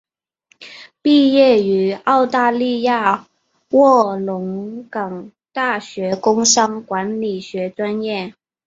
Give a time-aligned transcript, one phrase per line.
[1.03, 3.27] 毕业于澳大利亚
[3.69, 8.33] 卧龙岗大学工商管理学专业。